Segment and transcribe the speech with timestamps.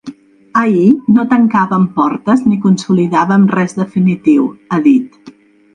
[0.61, 5.37] Ahir no tancàvem portes ni consolidàvem res definitiu, ha dit.